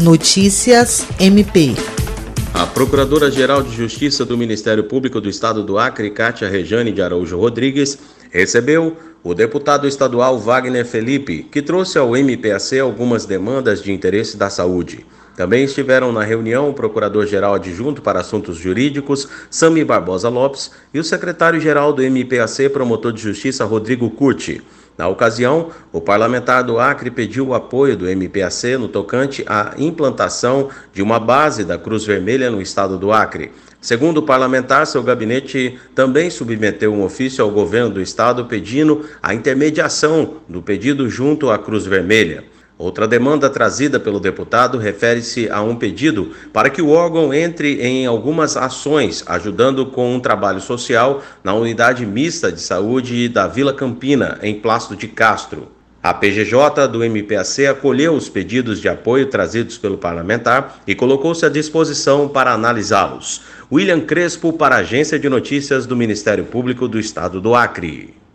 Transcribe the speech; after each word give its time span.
Notícias 0.00 1.06
MP. 1.20 1.74
A 2.54 2.64
Procuradora-Geral 2.64 3.62
de 3.62 3.76
Justiça 3.76 4.24
do 4.24 4.34
Ministério 4.34 4.84
Público 4.84 5.20
do 5.20 5.28
Estado 5.28 5.62
do 5.62 5.78
Acre, 5.78 6.10
Cátia 6.10 6.48
Rejane 6.48 6.90
de 6.90 7.02
Araújo 7.02 7.38
Rodrigues, 7.38 7.98
recebeu 8.30 8.96
o 9.22 9.34
deputado 9.34 9.86
estadual 9.86 10.38
Wagner 10.38 10.86
Felipe, 10.86 11.42
que 11.42 11.60
trouxe 11.60 11.98
ao 11.98 12.16
MPAC 12.16 12.78
algumas 12.80 13.26
demandas 13.26 13.82
de 13.82 13.92
interesse 13.92 14.38
da 14.38 14.48
saúde. 14.48 15.04
Também 15.36 15.64
estiveram 15.64 16.10
na 16.12 16.24
reunião 16.24 16.70
o 16.70 16.74
Procurador-Geral 16.74 17.54
Adjunto 17.54 18.00
para 18.00 18.20
Assuntos 18.20 18.56
Jurídicos, 18.56 19.28
Sami 19.50 19.84
Barbosa 19.84 20.30
Lopes, 20.30 20.70
e 20.94 20.98
o 20.98 21.04
Secretário-Geral 21.04 21.92
do 21.92 22.02
MPAC, 22.02 22.70
Promotor 22.70 23.12
de 23.12 23.20
Justiça, 23.20 23.66
Rodrigo 23.66 24.08
Curti. 24.08 24.62
Na 25.00 25.08
ocasião, 25.08 25.70
o 25.90 25.98
parlamentar 25.98 26.62
do 26.62 26.78
Acre 26.78 27.10
pediu 27.10 27.48
o 27.48 27.54
apoio 27.54 27.96
do 27.96 28.06
MPAC 28.06 28.76
no 28.78 28.86
tocante 28.86 29.42
à 29.46 29.72
implantação 29.78 30.68
de 30.92 31.00
uma 31.00 31.18
base 31.18 31.64
da 31.64 31.78
Cruz 31.78 32.04
Vermelha 32.04 32.50
no 32.50 32.60
estado 32.60 32.98
do 32.98 33.10
Acre. 33.10 33.50
Segundo 33.80 34.18
o 34.18 34.22
parlamentar, 34.22 34.86
seu 34.86 35.02
gabinete 35.02 35.78
também 35.94 36.28
submeteu 36.28 36.92
um 36.92 37.02
ofício 37.02 37.42
ao 37.42 37.50
governo 37.50 37.88
do 37.88 38.02
estado 38.02 38.44
pedindo 38.44 39.06
a 39.22 39.32
intermediação 39.32 40.34
do 40.46 40.60
pedido 40.60 41.08
junto 41.08 41.48
à 41.48 41.56
Cruz 41.56 41.86
Vermelha. 41.86 42.44
Outra 42.80 43.06
demanda 43.06 43.50
trazida 43.50 44.00
pelo 44.00 44.18
deputado 44.18 44.78
refere-se 44.78 45.50
a 45.50 45.60
um 45.60 45.76
pedido 45.76 46.30
para 46.50 46.70
que 46.70 46.80
o 46.80 46.88
órgão 46.88 47.34
entre 47.34 47.78
em 47.82 48.06
algumas 48.06 48.56
ações, 48.56 49.22
ajudando 49.26 49.84
com 49.84 50.14
um 50.14 50.18
trabalho 50.18 50.62
social 50.62 51.22
na 51.44 51.52
unidade 51.52 52.06
mista 52.06 52.50
de 52.50 52.58
saúde 52.58 53.28
da 53.28 53.46
Vila 53.46 53.74
Campina, 53.74 54.38
em 54.42 54.54
Plácido 54.54 54.96
de 54.96 55.08
Castro. 55.08 55.68
A 56.02 56.14
PGJ 56.14 56.88
do 56.90 57.04
MPAC 57.04 57.66
acolheu 57.66 58.14
os 58.14 58.30
pedidos 58.30 58.80
de 58.80 58.88
apoio 58.88 59.26
trazidos 59.26 59.76
pelo 59.76 59.98
parlamentar 59.98 60.80
e 60.86 60.94
colocou-se 60.94 61.44
à 61.44 61.50
disposição 61.50 62.30
para 62.30 62.54
analisá-los. 62.54 63.42
William 63.70 64.00
Crespo, 64.00 64.54
para 64.54 64.76
a 64.76 64.78
Agência 64.78 65.18
de 65.18 65.28
Notícias 65.28 65.84
do 65.84 65.94
Ministério 65.94 66.44
Público 66.44 66.88
do 66.88 66.98
Estado 66.98 67.42
do 67.42 67.54
Acre. 67.54 68.20